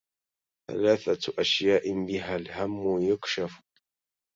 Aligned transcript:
ثلاثة 0.67 1.33
أشياء 1.41 2.05
بها 2.05 2.35
الهم 2.35 3.01
يكشف 3.01 3.61